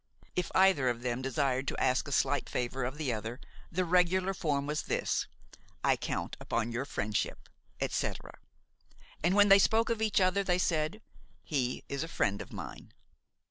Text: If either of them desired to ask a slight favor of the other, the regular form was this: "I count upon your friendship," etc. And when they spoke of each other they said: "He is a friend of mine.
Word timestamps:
If 0.35 0.51
either 0.55 0.89
of 0.89 1.03
them 1.03 1.21
desired 1.21 1.67
to 1.67 1.77
ask 1.79 2.07
a 2.07 2.11
slight 2.11 2.49
favor 2.49 2.85
of 2.85 2.97
the 2.97 3.13
other, 3.13 3.39
the 3.71 3.85
regular 3.85 4.33
form 4.33 4.65
was 4.65 4.81
this: 4.81 5.27
"I 5.83 5.95
count 5.95 6.35
upon 6.39 6.71
your 6.71 6.85
friendship," 6.85 7.47
etc. 7.79 8.39
And 9.23 9.35
when 9.35 9.49
they 9.49 9.59
spoke 9.59 9.91
of 9.91 10.01
each 10.01 10.19
other 10.19 10.43
they 10.43 10.57
said: 10.57 11.03
"He 11.43 11.83
is 11.87 12.01
a 12.03 12.07
friend 12.07 12.41
of 12.41 12.51
mine. 12.51 12.93